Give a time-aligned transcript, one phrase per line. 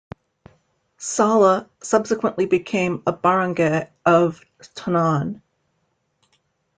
[0.97, 4.41] Sala subsequently became a barangay of
[4.73, 5.43] Tanauan.